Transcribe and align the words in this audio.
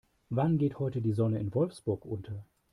Wann 0.31 0.57
geht 0.57 0.79
heute 0.79 0.99
die 0.99 1.13
Sonne 1.13 1.37
in 1.39 1.53
Wolfsburg 1.53 2.05
unter? 2.05 2.43